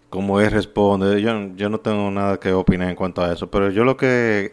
cómo 0.09 0.39
él 0.39 0.53
responde. 0.53 1.21
Yo, 1.21 1.49
yo 1.57 1.69
no 1.69 1.81
tengo 1.81 2.13
nada 2.13 2.39
que 2.39 2.53
opinar 2.53 2.91
en 2.91 2.95
cuanto 2.95 3.25
a 3.25 3.33
eso, 3.33 3.51
pero 3.51 3.71
yo 3.71 3.83
lo 3.83 3.97
que 3.97 4.53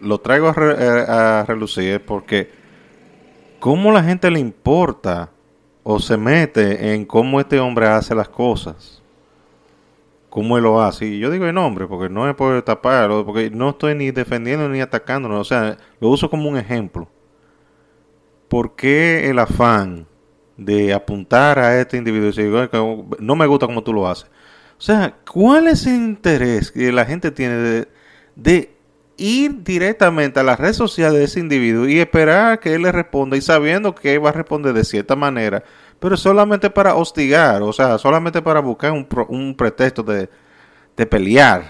lo 0.00 0.18
traigo 0.18 0.48
a, 0.48 1.40
a 1.40 1.44
relucir 1.44 1.92
es 1.92 2.00
porque 2.00 2.50
cómo 3.60 3.92
la 3.92 4.02
gente 4.02 4.32
le 4.32 4.40
importa 4.40 5.30
o 5.84 6.00
se 6.00 6.16
mete 6.16 6.92
en 6.92 7.04
cómo 7.04 7.38
este 7.38 7.60
hombre 7.60 7.86
hace 7.86 8.16
las 8.16 8.28
cosas 8.28 9.00
cómo 10.28 10.56
él 10.56 10.64
lo 10.64 10.82
hace. 10.82 11.06
Y 11.06 11.18
yo 11.18 11.30
digo 11.30 11.46
el 11.46 11.54
nombre 11.54 11.86
porque 11.86 12.12
no 12.12 12.28
es 12.28 12.34
por 12.34 12.60
taparlo, 12.62 13.24
porque 13.24 13.50
no 13.50 13.70
estoy 13.70 13.94
ni 13.94 14.10
defendiendo 14.10 14.68
ni 14.68 14.80
atacándolo, 14.80 15.40
o 15.40 15.44
sea, 15.44 15.76
lo 16.00 16.08
uso 16.08 16.30
como 16.30 16.48
un 16.48 16.56
ejemplo. 16.56 17.08
¿Por 18.48 18.76
qué 18.76 19.28
el 19.28 19.38
afán 19.38 20.06
de 20.56 20.92
apuntar 20.94 21.58
a 21.58 21.78
este 21.80 21.96
individuo 21.96 22.28
y 22.28 22.32
decir, 22.32 22.70
no 23.18 23.36
me 23.36 23.46
gusta 23.46 23.66
como 23.66 23.82
tú 23.82 23.92
lo 23.92 24.08
haces? 24.08 24.30
O 24.78 24.80
sea, 24.80 25.16
¿cuál 25.30 25.66
es 25.66 25.86
el 25.86 25.96
interés 25.96 26.70
que 26.70 26.92
la 26.92 27.04
gente 27.04 27.32
tiene 27.32 27.86
de, 28.36 28.70
ir 29.16 29.64
directamente 29.64 30.38
a 30.38 30.44
la 30.44 30.54
red 30.54 30.72
social 30.72 31.12
de 31.12 31.24
ese 31.24 31.40
individuo 31.40 31.88
y 31.88 31.98
esperar 31.98 32.60
que 32.60 32.74
él 32.74 32.82
le 32.82 32.92
responda 32.92 33.36
y 33.36 33.40
sabiendo 33.40 33.92
que 33.92 34.14
él 34.14 34.24
va 34.24 34.28
a 34.28 34.32
responder 34.32 34.72
de 34.72 34.84
cierta 34.84 35.16
manera? 35.16 35.64
Pero 36.00 36.16
solamente 36.16 36.70
para 36.70 36.94
hostigar, 36.94 37.62
o 37.62 37.72
sea, 37.72 37.98
solamente 37.98 38.40
para 38.42 38.60
buscar 38.60 38.92
un, 38.92 39.06
un 39.28 39.54
pretexto 39.54 40.02
de, 40.02 40.28
de 40.96 41.06
pelear. 41.06 41.62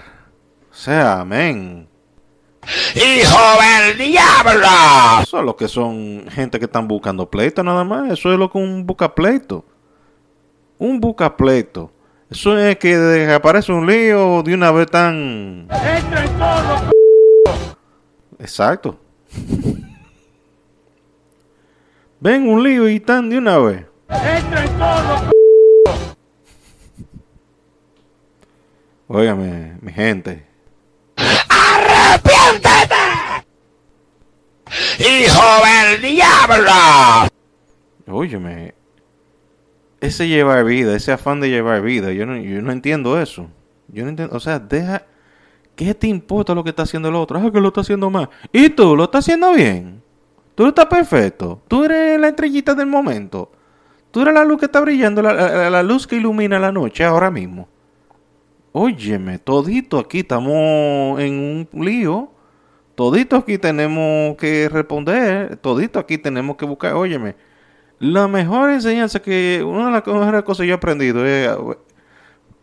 O 0.71 0.73
sea, 0.73 1.21
amén. 1.21 1.87
¡Hijo 2.95 3.39
del 3.61 3.97
diablo! 3.97 4.67
Eso 5.21 5.39
es 5.39 5.45
lo 5.45 5.55
que 5.55 5.67
son 5.67 6.25
gente 6.29 6.59
que 6.59 6.65
están 6.65 6.87
buscando 6.87 7.29
pleito 7.29 7.63
nada 7.63 7.83
más. 7.83 8.11
Eso 8.11 8.31
es 8.31 8.37
lo 8.37 8.51
que 8.51 8.57
un 8.57 8.85
busca 8.85 9.13
pleito. 9.15 9.65
Un 10.77 10.99
busca 10.99 11.35
pleito. 11.35 11.91
Eso 12.29 12.57
es 12.57 12.77
que 12.77 13.31
aparece 13.33 13.71
un 13.71 13.87
lío 13.87 14.43
de 14.43 14.53
una 14.53 14.71
vez 14.71 14.85
tan... 14.87 15.67
¡Entra 15.71 16.25
en 16.25 16.37
todo, 16.37 16.91
Exacto. 18.37 18.99
Ven 22.19 22.47
un 22.47 22.63
lío 22.63 22.87
y 22.87 22.99
tan 22.99 23.29
de 23.29 23.37
una 23.37 23.57
vez. 23.57 23.88
¡Entra 24.09 24.65
en 24.65 24.77
todo, 24.77 25.29
Óigame, 29.07 29.77
mi 29.81 29.91
gente. 29.91 30.45
¡Arrepiéntete! 31.15 32.95
¡Hijo 34.99 35.41
del 35.65 36.01
diablo! 36.01 37.29
Óyeme. 38.07 38.73
Ese 39.99 40.27
llevar 40.27 40.63
vida, 40.63 40.95
ese 40.95 41.11
afán 41.11 41.39
de 41.39 41.49
llevar 41.49 41.81
vida, 41.81 42.11
yo 42.11 42.25
no, 42.25 42.37
yo 42.37 42.61
no 42.61 42.71
entiendo 42.71 43.19
eso. 43.19 43.47
Yo 43.87 44.03
no 44.03 44.09
entiendo, 44.09 44.35
o 44.35 44.39
sea, 44.39 44.59
deja... 44.59 45.05
¿Qué 45.75 45.93
te 45.95 46.07
importa 46.07 46.53
lo 46.53 46.63
que 46.63 46.71
está 46.71 46.83
haciendo 46.83 47.09
el 47.09 47.15
otro? 47.15 47.39
Ah, 47.39 47.51
que 47.51 47.61
lo 47.61 47.69
está 47.69 47.81
haciendo 47.81 48.09
mal. 48.09 48.29
¿Y 48.51 48.69
tú 48.69 48.95
lo 48.97 49.05
estás 49.05 49.23
haciendo 49.23 49.53
bien? 49.53 50.03
Tú 50.53 50.67
estás 50.67 50.87
perfecto. 50.87 51.61
Tú 51.69 51.85
eres 51.85 52.19
la 52.19 52.27
estrellita 52.27 52.75
del 52.75 52.87
momento. 52.87 53.49
Tú 54.11 54.21
eres 54.21 54.33
la 54.33 54.43
luz 54.43 54.59
que 54.59 54.65
está 54.65 54.81
brillando, 54.81 55.21
la, 55.21 55.83
luz 55.83 56.07
que 56.07 56.15
ilumina 56.15 56.59
la 56.59 56.71
noche 56.71 57.03
ahora 57.03 57.29
mismo. 57.29 57.67
Óyeme, 58.71 59.39
todito 59.39 59.99
aquí 59.99 60.19
estamos 60.19 61.19
en 61.19 61.67
un 61.73 61.85
lío. 61.85 62.31
Todito 62.95 63.35
aquí 63.35 63.57
tenemos 63.57 64.35
que 64.37 64.67
responder. 64.69 65.57
Todito 65.57 65.99
aquí 65.99 66.17
tenemos 66.17 66.57
que 66.57 66.65
buscar. 66.65 66.95
Óyeme, 66.95 67.35
la 67.99 68.27
mejor 68.27 68.71
enseñanza 68.71 69.21
que. 69.21 69.63
Una 69.65 69.85
de 69.85 69.91
las 69.91 70.07
mejores 70.07 70.43
cosas 70.43 70.63
que 70.63 70.67
yo 70.67 70.73
he 70.73 70.77
aprendido 70.77 71.25
es. 71.25 71.49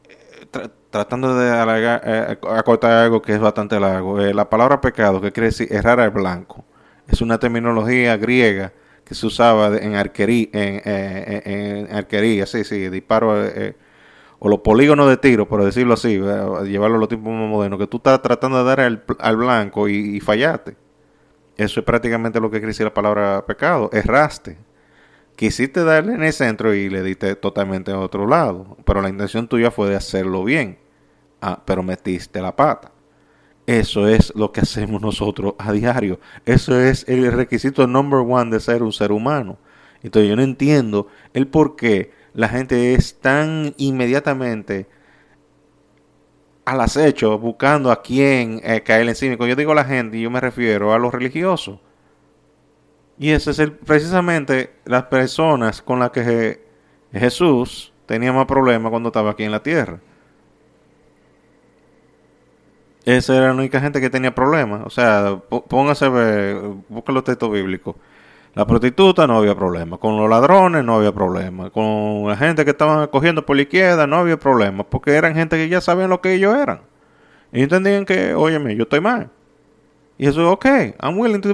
Eh, 0.09 0.69
tratando 0.91 1.37
de 1.37 1.49
eh, 1.49 2.38
acortar 2.50 2.93
algo 2.93 3.23
que 3.23 3.35
es 3.35 3.41
bastante 3.41 3.79
largo. 3.79 4.21
Eh, 4.21 4.35
la 4.35 4.49
palabra 4.49 4.81
pecado, 4.81 5.21
que 5.21 5.33
quiere 5.33 5.49
decir 5.49 5.69
errar 5.71 6.00
al 6.00 6.11
blanco, 6.11 6.65
es 7.09 7.21
una 7.21 7.38
terminología 7.38 8.17
griega 8.17 8.73
que 9.07 9.15
se 9.15 9.25
usaba 9.25 9.77
en 9.77 9.95
arquería, 9.95 10.49
en, 10.53 10.83
eh, 10.85 11.43
en, 11.89 11.95
arquería, 11.95 12.45
sí, 12.45 12.65
sí, 12.65 12.89
disparo, 12.89 13.41
eh, 13.47 13.53
eh, 13.55 13.77
o 14.41 14.49
los 14.49 14.61
polígonos 14.61 15.09
de 15.09 15.17
tiro, 15.17 15.47
por 15.49 15.65
decirlo 15.65 15.95
así, 15.95 16.19
llevarlo 16.19 16.97
a 16.97 16.99
los 16.99 17.09
tiempos 17.09 17.33
más 17.33 17.49
modernos, 17.49 17.79
que 17.79 17.87
tú 17.87 17.99
estás 17.99 18.21
tratando 18.21 18.59
de 18.59 18.65
dar 18.65 18.81
al, 18.81 19.37
blanco 19.37 19.89
y, 19.89 20.21
fallaste. 20.21 20.77
Eso 21.57 21.81
es 21.81 21.87
prácticamente 21.87 22.41
lo 22.41 22.51
que 22.51 22.61
quiere 22.61 22.85
la 22.85 22.93
palabra 22.93 23.47
pecado, 23.47 23.89
erraste. 23.93 24.59
Quisiste 25.37 25.85
darle 25.85 26.15
en 26.15 26.25
el 26.25 26.33
centro 26.33 26.75
y 26.75 26.91
le 26.91 27.03
diste 27.03 27.37
totalmente 27.37 27.93
a 27.93 27.99
otro 28.01 28.27
lado, 28.27 28.77
pero 28.85 29.01
la 29.01 29.09
intención 29.09 29.47
tuya 29.49 29.71
fue 29.71 29.89
de 29.89 29.97
hacerlo 29.97 30.43
bien, 30.45 30.79
ah, 31.41 31.63
pero 31.65 31.83
metiste 31.83 32.41
la 32.43 32.57
pata. 32.57 32.91
Eso 33.67 34.09
es 34.09 34.33
lo 34.37 34.53
que 34.53 34.61
hacemos 34.61 35.03
nosotros 35.03 35.55
a 35.59 35.73
diario. 35.73 36.21
Eso 36.45 36.81
es 36.81 37.05
el 37.09 37.31
requisito 37.33 37.87
number 37.87 38.21
one 38.21 38.51
de 38.51 38.61
ser 38.61 38.83
un 38.83 38.93
ser 38.93 39.11
humano. 39.11 39.59
Entonces 40.03 40.31
yo 40.31 40.37
no 40.37 40.43
entiendo 40.43 41.09
el 41.35 41.49
por 41.49 41.75
qué 41.75 42.13
la 42.33 42.49
gente 42.49 42.95
es 42.95 43.19
tan 43.19 43.75
inmediatamente 43.77 44.87
al 46.65 46.81
acecho 46.81 47.39
buscando 47.39 47.91
a 47.91 48.03
quién 48.03 48.61
eh, 48.63 48.83
caer 48.83 49.09
encima. 49.09 49.37
Cuando 49.37 49.51
yo 49.51 49.57
digo 49.57 49.75
la 49.75 49.85
gente, 49.85 50.21
yo 50.21 50.31
me 50.31 50.41
refiero 50.41 50.93
a 50.93 50.99
los 50.99 51.13
religiosos. 51.13 51.81
Y 53.19 53.31
ese 53.31 53.51
es 53.51 53.71
precisamente 53.85 54.75
las 54.85 55.05
personas 55.05 55.81
con 55.81 55.99
las 55.99 56.11
que 56.11 56.61
Jesús 57.13 57.93
tenía 58.05 58.33
más 58.33 58.47
problemas 58.47 58.91
cuando 58.91 59.09
estaba 59.09 59.31
aquí 59.31 59.45
en 59.45 59.53
la 59.53 59.63
tierra. 59.63 60.01
Esa 63.07 63.37
era 63.37 63.47
la 63.47 63.55
única 63.55 63.81
gente 63.81 64.01
que 64.01 64.11
tenía 64.11 64.35
problemas. 64.35 64.83
O 64.85 64.91
sea, 64.91 65.41
póngase 65.69 66.09
busca 66.89 67.13
los 67.13 67.23
textos 67.23 67.53
bíblicos. 67.53 67.95
La 68.55 68.67
prostituta 68.67 69.29
no 69.29 69.39
había 69.39 69.55
problema. 69.55 69.97
Con 69.97 70.17
los 70.17 70.29
ladrones 70.29 70.85
no 70.85 70.97
había 70.97 71.13
problema. 71.13 71.71
Con 71.71 72.27
la 72.27 72.37
gente 72.37 72.65
que 72.65 72.73
estaban 72.73 73.07
cogiendo 73.07 73.47
por 73.47 73.55
la 73.55 73.63
izquierda 73.63 74.09
no 74.09 74.17
había 74.17 74.37
problema. 74.37 74.83
Porque 74.83 75.13
eran 75.13 75.37
gente 75.37 75.57
que 75.57 75.69
ya 75.69 75.81
sabían 75.81 76.11
lo 76.11 76.21
que 76.21 76.35
ellos 76.35 76.57
eran. 76.57 76.81
Y 77.53 77.63
entendían 77.63 78.05
que, 78.05 78.35
óyeme, 78.35 78.75
yo 78.75 78.83
estoy 78.83 79.01
mal. 79.01 79.31
Y 80.19 80.27
eso 80.27 80.41
es 80.41 80.49
ok. 80.49 80.67
I'm 81.01 81.17
willing 81.17 81.43
to, 81.43 81.51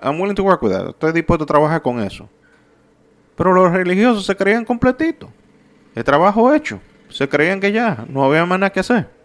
I'm 0.00 0.18
willing 0.18 0.36
to 0.36 0.42
work 0.42 0.62
with 0.62 0.72
that. 0.72 0.88
Estoy 0.88 1.12
dispuesto 1.12 1.44
a 1.44 1.46
trabajar 1.46 1.82
con 1.82 2.00
eso. 2.00 2.30
Pero 3.36 3.52
los 3.52 3.70
religiosos 3.70 4.24
se 4.24 4.34
creían 4.34 4.64
completitos. 4.64 5.28
El 5.94 6.02
trabajo 6.02 6.54
hecho. 6.54 6.80
Se 7.10 7.28
creían 7.28 7.60
que 7.60 7.72
ya 7.72 8.06
no 8.08 8.24
había 8.24 8.46
más 8.46 8.58
nada 8.58 8.70
que 8.70 8.80
hacer. 8.80 9.17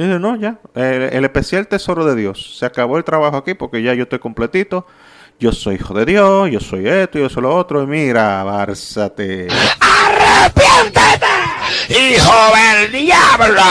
Y 0.00 0.04
dice, 0.04 0.18
no, 0.18 0.34
ya, 0.34 0.58
el, 0.74 1.26
especial 1.26 1.68
tesoro 1.68 2.06
de 2.06 2.16
Dios. 2.16 2.56
Se 2.58 2.64
acabó 2.64 2.96
el 2.96 3.04
trabajo 3.04 3.36
aquí 3.36 3.52
porque 3.52 3.82
ya 3.82 3.92
yo 3.92 4.04
estoy 4.04 4.18
completito. 4.18 4.86
Yo 5.38 5.52
soy 5.52 5.74
hijo 5.74 5.92
de 5.92 6.06
Dios, 6.06 6.50
yo 6.50 6.58
soy 6.58 6.88
esto, 6.88 7.18
yo 7.18 7.28
soy 7.28 7.42
lo 7.42 7.54
otro. 7.54 7.82
Y 7.82 7.86
mira, 7.86 8.42
bárzate. 8.42 9.48
¡Arrepiéntete, 9.78 11.26
hijo 11.90 12.32
del 12.56 12.92
diablo! 12.92 13.62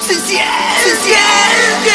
¡Se 0.00 0.14
siente! 0.14 0.46
¡Se 0.84 0.96
siente! 1.02 1.90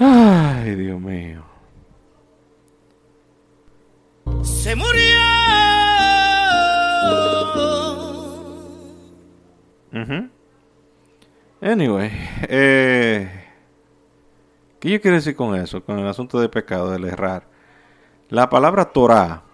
Ay, 0.00 0.74
Dios 0.74 1.00
mío. 1.00 1.44
Se 4.42 4.74
murió. 4.74 5.33
Anyway, 11.60 12.10
eh, 12.48 13.30
¿qué 14.80 14.90
yo 14.90 15.00
quiero 15.00 15.16
decir 15.16 15.36
con 15.36 15.54
eso? 15.54 15.84
Con 15.84 15.98
el 15.98 16.06
asunto 16.06 16.40
de 16.40 16.48
pecado, 16.48 16.90
del 16.90 17.04
errar. 17.04 17.46
La 18.28 18.50
palabra 18.50 18.86
Torah, 18.86 19.44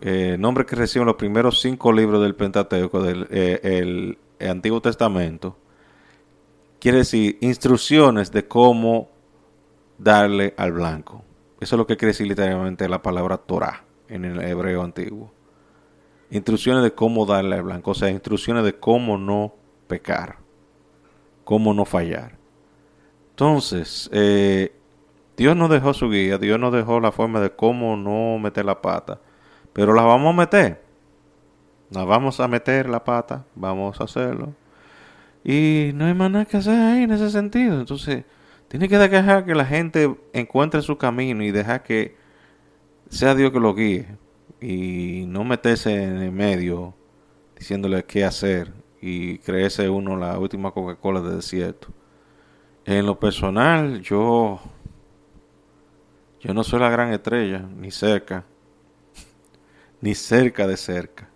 eh, 0.00 0.36
nombre 0.38 0.64
que 0.64 0.76
reciben 0.76 1.06
los 1.06 1.16
primeros 1.16 1.60
cinco 1.60 1.92
libros 1.92 2.22
del 2.22 2.34
Pentateuco, 2.34 3.02
del 3.02 3.26
eh, 3.30 4.16
Antiguo 4.40 4.80
Testamento, 4.80 5.56
quiere 6.80 6.98
decir 6.98 7.36
instrucciones 7.42 8.32
de 8.32 8.48
cómo 8.48 9.10
darle 9.98 10.54
al 10.56 10.72
blanco. 10.72 11.22
Eso 11.60 11.76
es 11.76 11.78
lo 11.78 11.86
que 11.86 11.96
quiere 11.96 12.12
decir 12.12 12.26
literalmente 12.26 12.88
la 12.88 13.02
palabra 13.02 13.36
Torah 13.36 13.84
en 14.08 14.24
el 14.24 14.40
hebreo 14.40 14.82
antiguo. 14.82 15.32
Instrucciones 16.30 16.82
de 16.82 16.92
cómo 16.92 17.26
darle 17.26 17.56
al 17.56 17.62
blanco, 17.62 17.90
o 17.90 17.94
sea, 17.94 18.08
instrucciones 18.08 18.64
de 18.64 18.74
cómo 18.74 19.18
no 19.18 19.61
pecar, 19.92 20.38
cómo 21.44 21.74
no 21.74 21.84
fallar. 21.84 22.38
Entonces, 23.32 24.08
eh, 24.10 24.72
Dios 25.36 25.54
nos 25.54 25.68
dejó 25.68 25.92
su 25.92 26.08
guía, 26.08 26.38
Dios 26.38 26.58
nos 26.58 26.72
dejó 26.72 26.98
la 26.98 27.12
forma 27.12 27.40
de 27.40 27.50
cómo 27.50 27.94
no 27.98 28.38
meter 28.38 28.64
la 28.64 28.80
pata, 28.80 29.20
pero 29.74 29.92
la 29.92 30.02
vamos 30.02 30.32
a 30.32 30.38
meter. 30.38 30.82
La 31.90 32.04
vamos 32.04 32.40
a 32.40 32.48
meter 32.48 32.88
la 32.88 33.04
pata, 33.04 33.44
vamos 33.54 34.00
a 34.00 34.04
hacerlo. 34.04 34.54
Y 35.44 35.90
no 35.94 36.06
hay 36.06 36.14
más 36.14 36.30
nada 36.30 36.46
que 36.46 36.56
hacer 36.56 36.80
ahí 36.80 37.02
en 37.02 37.10
ese 37.10 37.30
sentido. 37.30 37.78
Entonces, 37.78 38.24
tiene 38.68 38.88
que 38.88 38.96
dejar 38.96 39.44
que 39.44 39.54
la 39.54 39.66
gente 39.66 40.16
encuentre 40.32 40.80
su 40.80 40.96
camino 40.96 41.44
y 41.44 41.50
dejar 41.50 41.82
que 41.82 42.16
sea 43.10 43.34
Dios 43.34 43.52
que 43.52 43.60
lo 43.60 43.74
guíe. 43.74 44.06
Y 44.58 45.24
no 45.26 45.44
meterse 45.44 45.92
en 46.02 46.22
el 46.22 46.32
medio 46.32 46.94
diciéndole 47.58 48.04
qué 48.04 48.24
hacer 48.24 48.72
y 49.02 49.38
creerse 49.38 49.90
uno 49.90 50.16
la 50.16 50.38
última 50.38 50.70
Coca-Cola 50.70 51.20
del 51.20 51.36
desierto. 51.36 51.88
En 52.84 53.04
lo 53.04 53.18
personal, 53.18 54.00
yo 54.00 54.60
yo 56.42 56.52
no 56.52 56.64
soy 56.64 56.80
la 56.80 56.90
gran 56.90 57.12
estrella, 57.12 57.60
ni 57.76 57.92
cerca, 57.92 58.44
ni 60.00 60.14
cerca 60.14 60.66
de 60.66 60.76
cerca. 60.76 61.28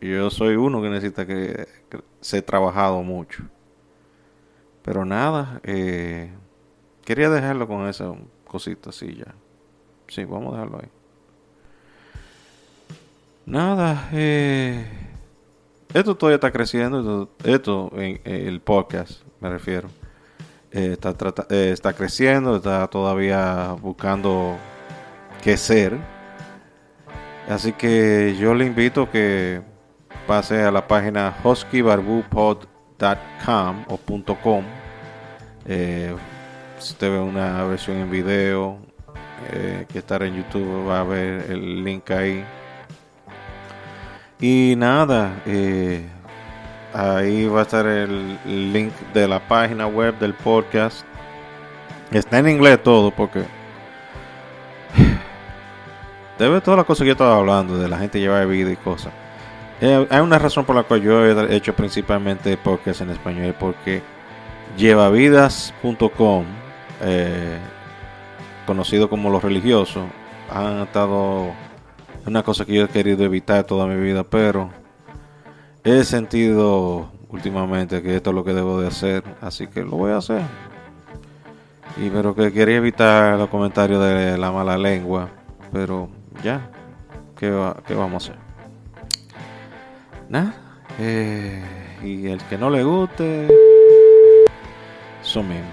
Yo, 0.00 0.30
soy 0.30 0.56
uno 0.56 0.80
que 0.80 0.88
necesita 0.88 1.26
que, 1.26 1.68
que 1.90 2.02
se 2.20 2.38
ha 2.38 2.46
trabajado 2.46 3.02
mucho. 3.02 3.44
Pero 4.82 5.04
nada, 5.04 5.60
eh, 5.62 6.32
quería 7.04 7.30
dejarlo 7.30 7.68
con 7.68 7.86
esa 7.86 8.12
cosita 8.44 8.90
así 8.90 9.14
ya. 9.14 9.34
Sí, 10.08 10.24
vamos 10.24 10.54
a 10.54 10.56
dejarlo 10.56 10.80
ahí. 10.80 10.88
Nada, 13.46 14.08
eh, 14.12 14.86
esto 15.94 16.16
todavía 16.16 16.36
está 16.36 16.50
creciendo. 16.50 17.30
Esto, 17.44 17.90
en, 17.96 18.20
el 18.24 18.60
podcast, 18.60 19.22
me 19.40 19.48
refiero. 19.48 19.88
Eh, 20.72 20.92
está, 20.92 21.14
trata- 21.16 21.46
eh, 21.50 21.70
está 21.72 21.92
creciendo, 21.92 22.56
está 22.56 22.86
todavía 22.88 23.74
buscando 23.80 24.56
qué 25.42 25.56
ser. 25.56 25.96
Así 27.48 27.72
que 27.72 28.36
yo 28.38 28.54
le 28.54 28.66
invito 28.66 29.10
que 29.10 29.60
pase 30.26 30.62
a 30.62 30.70
la 30.70 30.86
página 30.88 31.36
huskybarbupod.com 31.44 33.84
o 33.88 33.98
.com. 34.42 34.64
Eh, 35.66 36.14
si 36.78 36.92
usted 36.92 37.10
ve 37.10 37.18
una 37.18 37.64
versión 37.64 37.98
en 37.98 38.10
video 38.10 38.78
que 39.88 39.98
estará 39.98 40.26
en 40.26 40.36
YouTube, 40.36 40.88
va 40.88 41.00
a 41.00 41.04
ver 41.04 41.50
el 41.50 41.84
link 41.84 42.10
ahí. 42.10 42.44
Y 44.46 44.76
nada, 44.76 45.40
eh, 45.46 46.04
ahí 46.92 47.46
va 47.46 47.60
a 47.60 47.62
estar 47.62 47.86
el 47.86 48.38
link 48.44 48.92
de 49.14 49.26
la 49.26 49.40
página 49.40 49.86
web 49.86 50.18
del 50.18 50.34
podcast. 50.34 51.06
Está 52.10 52.40
en 52.40 52.50
inglés 52.50 52.82
todo 52.82 53.10
porque 53.10 53.44
debe 56.38 56.60
todas 56.60 56.76
las 56.76 56.84
cosas 56.84 57.04
que 57.04 57.06
yo 57.06 57.12
estaba 57.12 57.38
hablando, 57.38 57.78
de 57.78 57.88
la 57.88 57.96
gente 57.96 58.20
llevar 58.20 58.46
vida 58.46 58.70
y 58.70 58.76
cosas. 58.76 59.14
Eh, 59.80 60.06
hay 60.10 60.20
una 60.20 60.38
razón 60.38 60.66
por 60.66 60.76
la 60.76 60.82
cual 60.82 61.00
yo 61.00 61.24
he 61.24 61.56
hecho 61.56 61.74
principalmente 61.74 62.58
podcast 62.58 63.00
en 63.00 63.12
español, 63.12 63.54
porque 63.58 64.02
llevavidas.com, 64.76 66.44
eh, 67.00 67.58
conocido 68.66 69.08
como 69.08 69.30
los 69.30 69.42
religiosos, 69.42 70.04
han 70.50 70.82
estado 70.82 71.54
una 72.26 72.42
cosa 72.42 72.64
que 72.64 72.74
yo 72.74 72.84
he 72.84 72.88
querido 72.88 73.24
evitar 73.24 73.64
toda 73.64 73.86
mi 73.86 73.96
vida, 74.00 74.24
pero 74.24 74.70
he 75.82 76.04
sentido 76.04 77.10
últimamente 77.28 78.02
que 78.02 78.16
esto 78.16 78.30
es 78.30 78.36
lo 78.36 78.44
que 78.44 78.54
debo 78.54 78.80
de 78.80 78.88
hacer, 78.88 79.22
así 79.40 79.66
que 79.66 79.82
lo 79.82 79.90
voy 79.92 80.12
a 80.12 80.18
hacer. 80.18 80.42
Y 81.96 82.08
pero 82.10 82.34
que 82.34 82.52
quería 82.52 82.76
evitar 82.76 83.38
los 83.38 83.48
comentarios 83.48 84.02
de 84.02 84.36
la 84.38 84.50
mala 84.50 84.76
lengua, 84.78 85.28
pero 85.72 86.08
ya, 86.42 86.70
¿qué, 87.36 87.50
va- 87.50 87.76
qué 87.86 87.94
vamos 87.94 88.28
a 88.28 88.32
hacer? 88.32 88.44
Nada, 90.28 90.54
eh, 90.98 91.62
y 92.02 92.26
el 92.26 92.40
que 92.44 92.56
no 92.58 92.70
le 92.70 92.82
guste, 92.82 93.46
eso 95.22 95.42
mismo. 95.42 95.68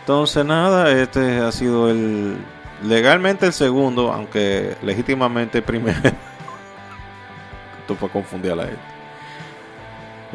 Entonces 0.00 0.44
nada, 0.44 0.90
este 0.92 1.38
ha 1.38 1.50
sido 1.50 1.90
el 1.90 2.36
legalmente 2.82 3.46
el 3.46 3.52
segundo, 3.52 4.12
aunque 4.12 4.76
legítimamente 4.82 5.58
el 5.58 5.64
primero. 5.64 5.98
Esto 7.80 7.94
fue 7.96 8.08
confundir 8.08 8.52
a 8.52 8.56
la 8.56 8.64
gente. 8.64 8.94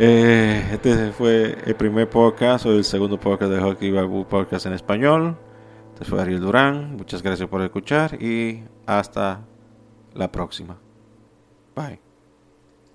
Eh, 0.02 0.70
este 0.72 1.12
fue 1.12 1.58
el 1.66 1.76
primer 1.76 2.10
podcast 2.10 2.66
o 2.66 2.72
el 2.72 2.86
segundo 2.86 3.20
podcast 3.20 3.52
de 3.52 3.60
Hockey 3.60 3.92
Barbu 3.92 4.26
Podcast 4.26 4.66
en 4.66 4.74
español. 4.74 5.36
Este 5.94 6.06
fue 6.06 6.22
Ariel 6.22 6.40
Durán. 6.40 6.96
Muchas 6.96 7.22
gracias 7.22 7.50
por 7.50 7.62
escuchar 7.62 8.22
y 8.22 8.64
hasta 8.86 9.42
la 10.14 10.32
próxima. 10.32 10.78
Bye. 11.76 12.09